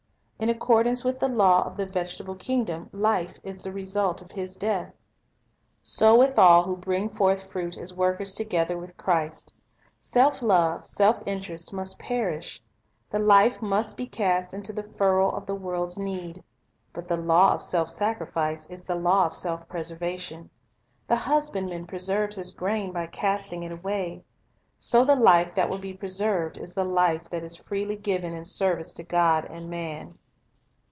In 0.43 0.49
accordance 0.49 1.03
with 1.03 1.19
the 1.19 1.27
law 1.27 1.61
of 1.67 1.77
the 1.77 1.85
vegetable 1.85 2.33
kingdom, 2.33 2.89
life 2.91 3.37
is 3.43 3.61
the 3.61 3.71
result 3.71 4.23
of 4.23 4.31
His 4.31 4.57
death. 4.57 4.91
So 5.83 6.17
with 6.17 6.39
all 6.39 6.63
who 6.63 6.75
bring 6.77 7.09
forth 7.11 7.45
fruit 7.51 7.77
as 7.77 7.93
workers 7.93 8.33
together 8.33 8.75
with 8.75 8.97
Christ: 8.97 9.53
self 9.99 10.41
love, 10.41 10.87
self 10.87 11.21
interest, 11.27 11.71
must 11.73 11.99
perish; 11.99 12.59
the 13.11 13.19
life 13.19 13.61
must 13.61 13.95
be 13.95 14.07
cast 14.07 14.51
into 14.51 14.73
the 14.73 14.81
furrow 14.81 15.29
of 15.29 15.45
the 15.45 15.53
world's 15.53 15.99
need. 15.99 16.43
But 16.91 17.07
the 17.07 17.17
law 17.17 17.53
of 17.53 17.61
self 17.61 17.91
sacrifice 17.91 18.65
is 18.65 18.81
the 18.81 18.95
law 18.97 19.27
of 19.27 19.35
self 19.35 19.69
preservation. 19.69 20.49
The 21.07 21.17
husbandman 21.17 21.85
preserves 21.85 22.37
his 22.37 22.51
grain 22.51 22.91
by 22.91 23.05
casting 23.05 23.61
it 23.61 23.71
away. 23.71 24.23
So 24.79 25.05
the 25.05 25.15
life 25.15 25.53
that 25.53 25.69
will 25.69 25.77
be 25.77 25.93
preserved 25.93 26.57
is 26.57 26.73
the 26.73 26.83
life 26.83 27.29
that 27.29 27.43
is 27.43 27.57
freely 27.57 27.95
ijiven 27.97 28.35
in 28.35 28.43
service 28.45 28.91
to 28.93 29.03
God 29.03 29.45
and 29.45 29.69
man. 29.69 30.15